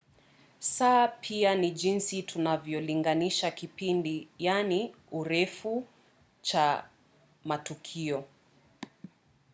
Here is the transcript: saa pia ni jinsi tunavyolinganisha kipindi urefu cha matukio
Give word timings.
saa 0.59 1.07
pia 1.07 1.55
ni 1.55 1.71
jinsi 1.71 2.23
tunavyolinganisha 2.23 3.51
kipindi 3.51 4.27
urefu 5.11 5.87
cha 6.41 6.89
matukio 7.45 8.25